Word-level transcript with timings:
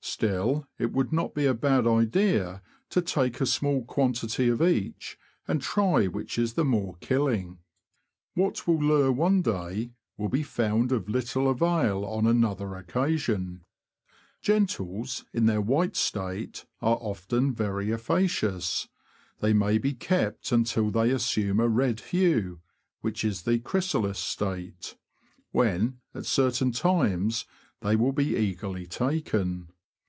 Still, 0.00 0.66
it 0.78 0.90
would 0.92 1.12
not 1.12 1.34
be 1.34 1.44
a 1.44 1.52
bad 1.52 1.86
idea 1.86 2.62
to 2.88 3.02
take 3.02 3.40
a 3.42 3.46
small 3.46 3.84
quantity 3.84 4.48
of 4.48 4.62
each, 4.62 5.18
and 5.46 5.60
try 5.60 6.06
which 6.06 6.38
is 6.38 6.54
the 6.54 6.64
more 6.64 6.96
killing. 7.00 7.58
THE 8.34 8.42
FISH 8.48 8.60
OF 8.60 8.64
THE 8.64 8.64
BROADS. 8.64 8.64
281 8.64 9.02
What 9.02 9.02
will 9.02 9.02
lure 9.02 9.12
one 9.12 9.42
day 9.42 9.92
will 10.16 10.28
be 10.30 10.42
found 10.42 10.92
of 10.92 11.10
little 11.10 11.50
avail 11.50 12.06
on 12.06 12.26
another 12.26 12.74
occasion. 12.74 13.64
Gentles, 14.40 15.26
in 15.34 15.44
their 15.44 15.60
white 15.60 15.94
state, 15.94 16.64
are 16.80 16.96
often 17.02 17.52
very 17.52 17.92
efficacious; 17.92 18.88
they 19.40 19.52
may 19.52 19.76
be 19.76 19.92
kept 19.92 20.52
until 20.52 20.90
they 20.90 21.10
assume 21.10 21.60
a 21.60 21.68
red 21.68 22.00
hue 22.00 22.60
(which 23.02 23.24
is 23.24 23.42
the 23.42 23.58
chrysaHs 23.58 24.16
state), 24.16 24.96
when, 25.52 25.98
at 26.14 26.24
certain 26.24 26.72
times, 26.72 27.44
they 27.82 27.94
will 27.94 28.12
be 28.12 28.36
eagerly 28.36 28.86
taken. 28.86 29.68